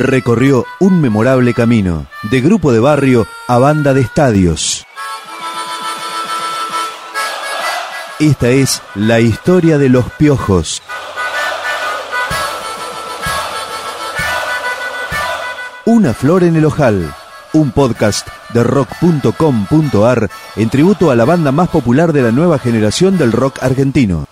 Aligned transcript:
recorrió 0.00 0.64
un 0.78 0.98
memorable 1.00 1.52
camino, 1.52 2.06
de 2.22 2.40
grupo 2.40 2.72
de 2.72 2.80
barrio 2.80 3.26
a 3.46 3.58
banda 3.58 3.92
de 3.92 4.00
estadios. 4.00 4.86
Esta 8.18 8.48
es 8.48 8.80
la 8.94 9.20
historia 9.20 9.76
de 9.76 9.90
los 9.90 10.10
piojos. 10.12 10.82
Una 15.84 16.14
flor 16.14 16.44
en 16.44 16.56
el 16.56 16.64
ojal, 16.64 17.14
un 17.52 17.70
podcast 17.70 18.26
de 18.54 18.64
rock.com.ar 18.64 20.30
en 20.56 20.70
tributo 20.70 21.10
a 21.10 21.16
la 21.16 21.26
banda 21.26 21.52
más 21.52 21.68
popular 21.68 22.14
de 22.14 22.22
la 22.22 22.32
nueva 22.32 22.58
generación 22.58 23.18
del 23.18 23.32
rock 23.32 23.62
argentino. 23.62 24.26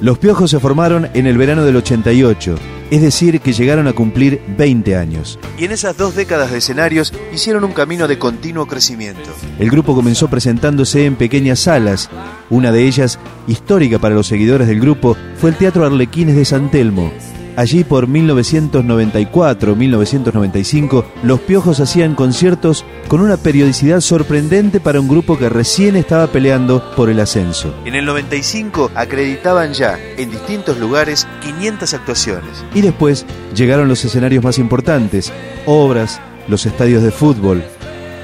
Los 0.00 0.18
Piojos 0.18 0.52
se 0.52 0.60
formaron 0.60 1.08
en 1.14 1.26
el 1.26 1.36
verano 1.36 1.64
del 1.64 1.74
88, 1.74 2.54
es 2.92 3.02
decir, 3.02 3.40
que 3.40 3.52
llegaron 3.52 3.88
a 3.88 3.92
cumplir 3.92 4.40
20 4.56 4.94
años. 4.94 5.40
Y 5.58 5.64
en 5.64 5.72
esas 5.72 5.96
dos 5.96 6.14
décadas 6.14 6.52
de 6.52 6.58
escenarios 6.58 7.12
hicieron 7.34 7.64
un 7.64 7.72
camino 7.72 8.06
de 8.06 8.16
continuo 8.16 8.66
crecimiento. 8.66 9.28
El 9.58 9.70
grupo 9.70 9.96
comenzó 9.96 10.28
presentándose 10.28 11.04
en 11.04 11.16
pequeñas 11.16 11.58
salas. 11.58 12.10
Una 12.48 12.70
de 12.70 12.86
ellas, 12.86 13.18
histórica 13.48 13.98
para 13.98 14.14
los 14.14 14.28
seguidores 14.28 14.68
del 14.68 14.80
grupo, 14.80 15.16
fue 15.36 15.50
el 15.50 15.56
Teatro 15.56 15.84
Arlequines 15.84 16.36
de 16.36 16.44
San 16.44 16.70
Telmo, 16.70 17.12
Allí 17.58 17.82
por 17.82 18.06
1994-1995, 18.06 21.04
los 21.24 21.40
Piojos 21.40 21.80
hacían 21.80 22.14
conciertos 22.14 22.84
con 23.08 23.20
una 23.20 23.36
periodicidad 23.36 24.00
sorprendente 24.00 24.78
para 24.78 25.00
un 25.00 25.08
grupo 25.08 25.36
que 25.36 25.48
recién 25.48 25.96
estaba 25.96 26.28
peleando 26.28 26.94
por 26.94 27.10
el 27.10 27.18
ascenso. 27.18 27.74
En 27.84 27.96
el 27.96 28.04
95 28.04 28.92
acreditaban 28.94 29.72
ya 29.72 29.98
en 30.16 30.30
distintos 30.30 30.78
lugares 30.78 31.26
500 31.42 31.94
actuaciones. 31.94 32.64
Y 32.76 32.80
después 32.80 33.26
llegaron 33.56 33.88
los 33.88 34.04
escenarios 34.04 34.44
más 34.44 34.60
importantes, 34.60 35.32
obras, 35.66 36.20
los 36.46 36.64
estadios 36.64 37.02
de 37.02 37.10
fútbol 37.10 37.64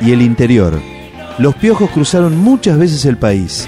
y 0.01 0.13
el 0.13 0.23
interior. 0.23 0.81
Los 1.39 1.57
Piojos 1.57 1.91
cruzaron 1.91 2.39
muchas 2.39 2.79
veces 2.79 3.05
el 3.05 3.19
país 3.19 3.67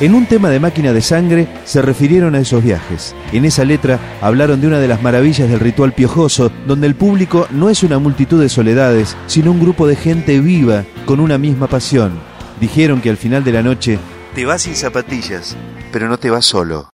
en 0.00 0.14
un 0.14 0.26
tema 0.26 0.50
de 0.50 0.60
máquina 0.60 0.92
de 0.92 1.00
sangre 1.00 1.48
se 1.64 1.80
refirieron 1.80 2.34
a 2.34 2.40
esos 2.40 2.62
viajes. 2.62 3.14
En 3.32 3.44
esa 3.44 3.64
letra 3.64 3.98
hablaron 4.20 4.60
de 4.60 4.66
una 4.66 4.78
de 4.78 4.88
las 4.88 5.02
maravillas 5.02 5.48
del 5.48 5.60
ritual 5.60 5.92
piojoso, 5.92 6.50
donde 6.66 6.86
el 6.86 6.94
público 6.94 7.46
no 7.50 7.70
es 7.70 7.82
una 7.82 7.98
multitud 7.98 8.40
de 8.40 8.48
soledades, 8.48 9.16
sino 9.26 9.52
un 9.52 9.60
grupo 9.60 9.86
de 9.86 9.96
gente 9.96 10.40
viva 10.40 10.84
con 11.06 11.20
una 11.20 11.38
misma 11.38 11.66
pasión. 11.66 12.18
Dijeron 12.60 13.00
que 13.00 13.10
al 13.10 13.16
final 13.16 13.44
de 13.44 13.52
la 13.52 13.62
noche 13.62 13.98
te 14.34 14.44
vas 14.44 14.62
sin 14.62 14.76
zapatillas, 14.76 15.56
pero 15.92 16.08
no 16.08 16.18
te 16.18 16.28
vas 16.28 16.44
solo. 16.44 16.90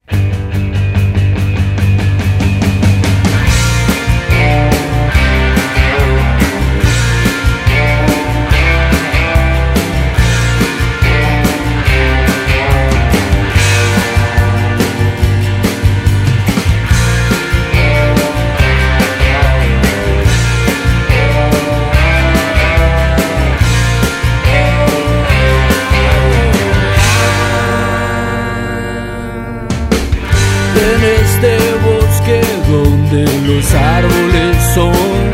Los 33.53 33.73
árboles 33.73 34.57
son 34.73 35.30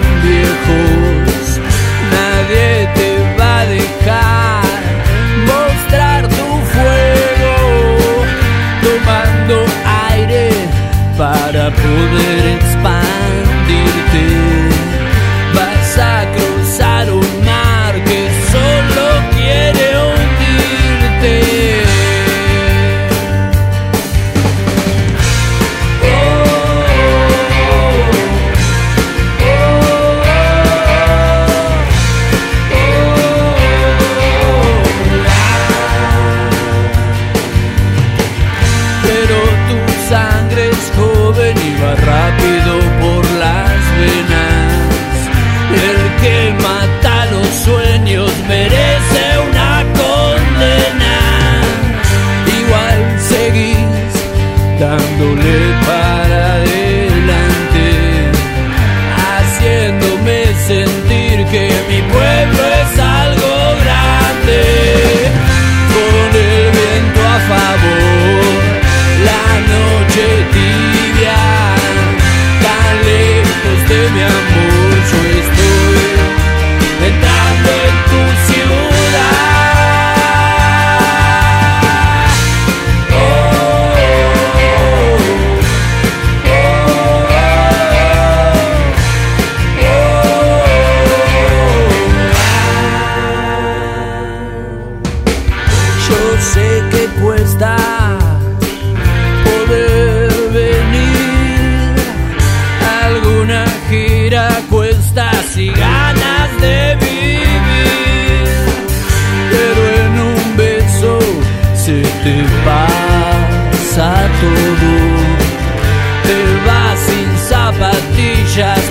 gira 103.90 104.50
cuesta 104.70 104.98
fiestas 105.18 105.58
y 105.58 105.70
ganas 105.70 106.62
de 106.62 106.96
vivir. 106.96 108.48
Pero 109.52 109.82
en 110.04 110.20
un 110.20 110.58
beso 110.58 111.20
se 111.76 112.02
te 112.02 112.44
pasa 112.66 114.14
todo. 114.42 114.92
Te 116.24 116.40
vas 116.68 117.00
sin 117.00 117.38
zapatillas, 117.50 118.82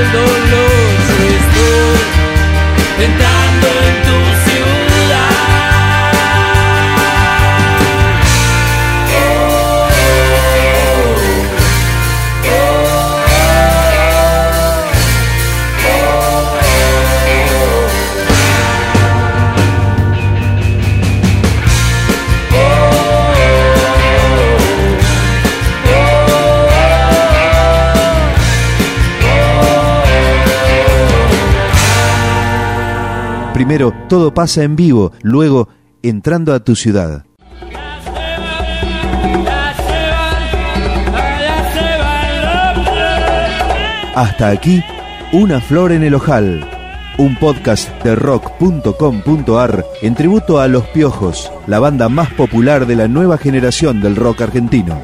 del 0.00 0.12
dolor, 0.12 0.69
Primero, 33.60 33.92
todo 34.08 34.32
pasa 34.32 34.62
en 34.62 34.74
vivo, 34.74 35.12
luego, 35.20 35.68
entrando 36.02 36.54
a 36.54 36.60
tu 36.60 36.74
ciudad. 36.74 37.26
Hasta 44.14 44.48
aquí, 44.48 44.82
Una 45.34 45.60
Flor 45.60 45.92
en 45.92 46.04
el 46.04 46.14
Ojal, 46.14 46.66
un 47.18 47.36
podcast 47.36 47.90
de 48.02 48.14
rock.com.ar 48.14 49.84
en 50.00 50.14
tributo 50.14 50.58
a 50.58 50.66
Los 50.66 50.86
Piojos, 50.86 51.52
la 51.66 51.80
banda 51.80 52.08
más 52.08 52.32
popular 52.32 52.86
de 52.86 52.96
la 52.96 53.08
nueva 53.08 53.36
generación 53.36 54.00
del 54.00 54.16
rock 54.16 54.40
argentino. 54.40 55.02